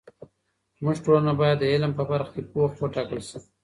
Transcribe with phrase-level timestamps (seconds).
[0.77, 3.39] زموږ ټولنه باید د علم په برخه کې پوخ وټاکل سي.